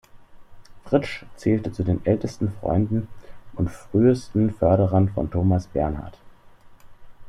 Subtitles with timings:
[0.83, 3.07] Fritsch zählte zu den ältesten Freunden
[3.53, 6.17] und frühesten Förderern von Thomas Bernhard.